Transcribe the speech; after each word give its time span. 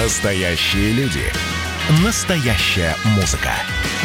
Настоящие 0.00 0.92
люди. 0.92 1.24
Настоящая 2.04 2.94
музыка. 3.16 3.50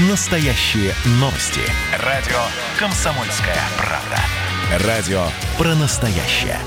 Настоящие 0.09 0.91
новости. 1.19 1.61
Радио 2.03 2.39
«Комсомольская 2.79 3.59
правда». 3.77 4.87
Радио 4.87 5.23
про 5.55 5.75
настоящее. 5.75 6.57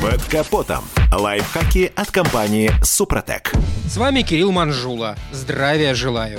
Под 0.00 0.22
капотом. 0.30 0.84
Лайфхаки 1.10 1.90
от 1.96 2.12
компании 2.12 2.70
«Супротек». 2.84 3.54
С 3.88 3.96
вами 3.96 4.22
Кирилл 4.22 4.52
Манжула. 4.52 5.16
Здравия 5.32 5.94
желаю. 5.94 6.38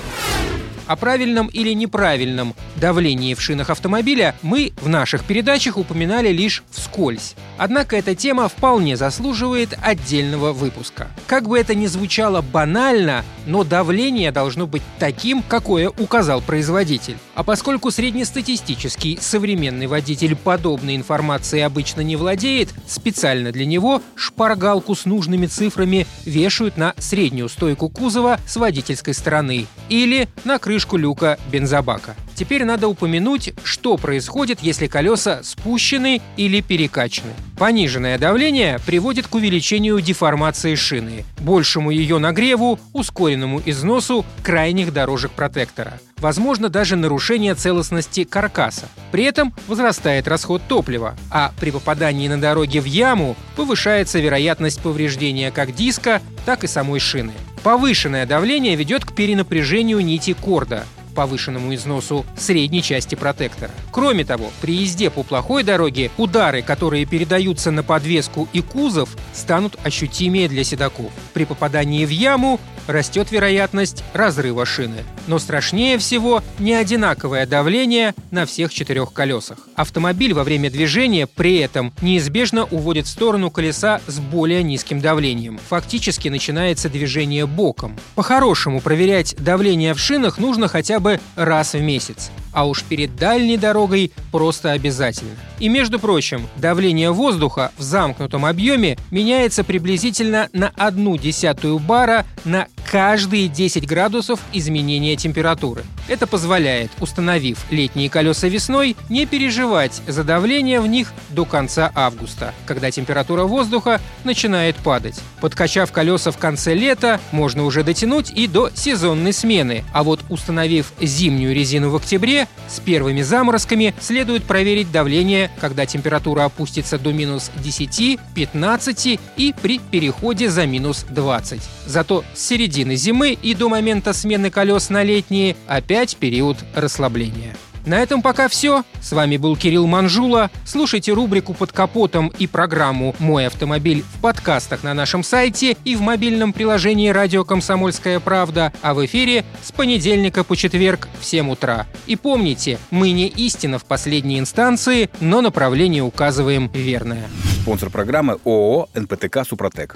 О 0.87 0.95
правильном 0.95 1.47
или 1.47 1.73
неправильном 1.73 2.55
давлении 2.77 3.33
в 3.33 3.41
шинах 3.41 3.69
автомобиля 3.69 4.35
мы 4.41 4.71
в 4.81 4.87
наших 4.87 5.25
передачах 5.25 5.77
упоминали 5.77 6.29
лишь 6.29 6.63
вскользь. 6.71 7.35
Однако 7.57 7.97
эта 7.97 8.15
тема 8.15 8.47
вполне 8.47 8.95
заслуживает 8.95 9.77
отдельного 9.81 10.53
выпуска. 10.53 11.09
Как 11.27 11.47
бы 11.47 11.59
это 11.59 11.75
ни 11.75 11.87
звучало 11.87 12.41
банально, 12.41 13.25
но 13.45 13.65
давление 13.65 14.31
должно 14.31 14.65
быть 14.65 14.83
таким, 14.97 15.43
какое 15.43 15.89
указал 15.89 16.41
производитель. 16.41 17.17
А 17.37 17.43
поскольку 17.43 17.91
среднестатистический 17.91 19.19
современный 19.21 19.85
водитель 19.85 20.35
подобной 20.35 20.95
информацией 20.95 21.61
обычно 21.61 22.01
не 22.01 22.15
владеет, 22.15 22.69
специально 22.87 23.51
для 23.51 23.63
него 23.67 24.01
шпаргалку 24.15 24.95
с 24.95 25.05
нужными 25.05 25.45
цифрами 25.45 26.07
вешают 26.25 26.77
на 26.77 26.95
среднюю 26.97 27.47
стойку 27.47 27.89
кузова 27.89 28.39
с 28.47 28.55
водительской 28.55 29.13
стороны 29.13 29.67
или 29.87 30.27
на 30.45 30.57
крышку 30.57 30.97
люка 30.97 31.37
бензобака. 31.51 32.15
Теперь 32.37 32.65
надо 32.65 32.87
упомянуть, 32.87 33.55
что 33.63 33.97
происходит, 33.97 34.59
если 34.61 34.85
колеса 34.85 35.41
спущены 35.41 36.21
или 36.37 36.61
перекачаны. 36.61 37.33
Пониженное 37.57 38.19
давление 38.19 38.79
приводит 38.85 39.25
к 39.25 39.33
увеличению 39.33 39.99
деформации 40.01 40.75
шины, 40.75 41.25
большему 41.39 41.89
ее 41.89 42.19
нагреву, 42.19 42.79
ускоренному 42.93 43.59
износу 43.65 44.23
крайних 44.43 44.93
дорожек 44.93 45.31
протектора. 45.31 45.99
Возможно 46.17 46.69
даже 46.69 46.95
нарушение 46.95 47.55
целостности 47.55 48.23
каркаса. 48.23 48.87
При 49.11 49.23
этом 49.23 49.55
возрастает 49.65 50.27
расход 50.27 50.61
топлива, 50.67 51.15
а 51.31 51.51
при 51.59 51.71
попадании 51.71 52.27
на 52.27 52.39
дороге 52.39 52.81
в 52.81 52.85
яму 52.85 53.35
повышается 53.55 54.19
вероятность 54.19 54.79
повреждения 54.83 55.49
как 55.49 55.73
диска, 55.73 56.21
так 56.45 56.63
и 56.63 56.67
самой 56.67 56.99
шины. 56.99 57.33
Повышенное 57.63 58.27
давление 58.27 58.75
ведет 58.75 59.05
к 59.05 59.15
перенапряжению 59.15 60.01
нити 60.01 60.33
корда, 60.33 60.85
повышенному 61.17 61.73
износу 61.73 62.27
средней 62.37 62.83
части 62.83 63.15
протектора. 63.15 63.71
Кроме 63.91 64.23
того, 64.23 64.51
при 64.61 64.75
езде 64.75 65.09
по 65.09 65.23
плохой 65.23 65.63
дороге 65.63 66.11
удары, 66.15 66.61
которые 66.61 67.07
передаются 67.07 67.71
на 67.71 67.81
подвеску 67.81 68.47
и 68.53 68.61
кузов, 68.61 69.17
станут 69.33 69.79
ощутимее 69.83 70.47
для 70.47 70.63
седаков. 70.63 71.11
При 71.33 71.45
попадании 71.45 72.05
в 72.05 72.11
яму 72.11 72.59
растет 72.87 73.31
вероятность 73.31 74.03
разрыва 74.13 74.65
шины. 74.65 75.03
Но 75.27 75.39
страшнее 75.39 75.97
всего 75.97 76.43
неодинаковое 76.59 77.45
давление 77.45 78.13
на 78.31 78.45
всех 78.45 78.73
четырех 78.73 79.13
колесах. 79.13 79.59
Автомобиль 79.75 80.33
во 80.33 80.43
время 80.43 80.69
движения 80.71 81.27
при 81.27 81.57
этом 81.57 81.93
неизбежно 82.01 82.65
уводит 82.65 83.05
в 83.05 83.09
сторону 83.09 83.51
колеса 83.51 84.01
с 84.07 84.19
более 84.19 84.63
низким 84.63 85.01
давлением. 85.01 85.59
Фактически 85.69 86.29
начинается 86.29 86.89
движение 86.89 87.45
боком. 87.45 87.97
По-хорошему 88.15 88.81
проверять 88.81 89.35
давление 89.37 89.93
в 89.93 89.99
шинах 89.99 90.37
нужно 90.37 90.67
хотя 90.67 90.99
бы 90.99 91.19
раз 91.35 91.73
в 91.73 91.81
месяц 91.81 92.31
а 92.57 92.65
уж 92.65 92.83
перед 92.83 93.15
дальней 93.15 93.55
дорогой 93.55 94.11
просто 94.31 94.71
обязательно. 94.71 95.35
И 95.59 95.69
между 95.69 95.99
прочим, 95.99 96.47
давление 96.55 97.11
воздуха 97.11 97.71
в 97.77 97.83
замкнутом 97.83 98.47
объеме 98.47 98.97
меняется 99.11 99.63
приблизительно 99.63 100.49
на 100.53 100.71
одну 100.75 101.17
десятую 101.17 101.77
бара 101.77 102.25
на 102.45 102.67
каждые 102.87 103.49
10 103.49 103.85
градусов 103.85 104.39
изменения 104.53 105.15
температуры. 105.15 105.83
Это 106.07 106.25
позволяет, 106.25 106.89
установив 107.01 107.59
летние 107.69 108.09
колеса 108.09 108.47
весной, 108.47 108.95
не 109.09 109.25
переживать 109.25 110.01
за 110.07 110.23
давление 110.23 110.79
в 110.79 110.87
них 110.87 111.11
до 111.29 111.43
конца 111.43 111.91
августа, 111.93 112.53
когда 112.65 112.89
температура 112.89 113.43
воздуха 113.43 113.99
начинает 114.23 114.77
падать. 114.77 115.19
Подкачав 115.41 115.91
колеса 115.91 116.31
в 116.31 116.37
конце 116.37 116.73
лета, 116.73 117.19
можно 117.31 117.65
уже 117.65 117.83
дотянуть 117.83 118.31
и 118.31 118.47
до 118.47 118.69
сезонной 118.73 119.33
смены, 119.33 119.83
а 119.93 120.03
вот 120.03 120.21
установив 120.29 120.93
зимнюю 121.01 121.53
резину 121.53 121.89
в 121.89 121.95
октябре, 121.97 122.47
с 122.69 122.79
первыми 122.79 123.21
заморозками 123.21 123.93
следует 123.99 124.45
проверить 124.45 124.91
давление, 124.91 125.51
когда 125.59 125.85
температура 125.85 126.45
опустится 126.45 126.97
до 126.97 127.11
минус 127.11 127.51
10, 127.57 128.19
15 128.33 129.19
и 129.35 129.53
при 129.61 129.79
переходе 129.79 130.49
за 130.49 130.65
минус 130.65 131.05
20. 131.09 131.61
Зато 131.85 132.23
с 132.33 132.41
середины 132.77 132.95
зимы 132.95 133.31
и 133.31 133.55
до 133.55 133.69
момента 133.69 134.13
смены 134.13 134.51
колес 134.51 134.91
на 134.91 135.01
летние 135.01 135.55
опять 135.67 136.15
период 136.17 136.57
расслабления. 136.75 137.55
На 137.87 138.03
этом 138.03 138.21
пока 138.21 138.49
все. 138.49 138.83
С 139.01 139.13
вами 139.13 139.37
был 139.37 139.55
Кирилл 139.55 139.87
Манжула. 139.87 140.51
Слушайте 140.63 141.13
рубрику 141.13 141.53
«Под 141.55 141.71
капотом» 141.71 142.31
и 142.37 142.45
программу 142.45 143.15
«Мой 143.17 143.47
автомобиль» 143.47 144.03
в 144.03 144.21
подкастах 144.21 144.83
на 144.83 144.93
нашем 144.93 145.23
сайте 145.23 145.75
и 145.85 145.95
в 145.95 146.01
мобильном 146.01 146.53
приложении 146.53 147.09
«Радио 147.09 147.45
Комсомольская 147.45 148.19
правда», 148.19 148.73
а 148.81 148.93
в 148.93 149.03
эфире 149.05 149.43
с 149.63 149.71
понедельника 149.71 150.43
по 150.43 150.55
четверг 150.55 151.07
в 151.19 151.25
7 151.25 151.49
утра. 151.49 151.87
И 152.05 152.15
помните, 152.15 152.77
мы 152.91 153.11
не 153.11 153.27
истина 153.27 153.79
в 153.79 153.85
последней 153.85 154.37
инстанции, 154.37 155.09
но 155.19 155.41
направление 155.41 156.03
указываем 156.03 156.69
верное. 156.73 157.27
Спонсор 157.61 157.89
программы 157.89 158.37
ООО 158.43 158.89
«НПТК 158.93 159.45
Супротек». 159.45 159.95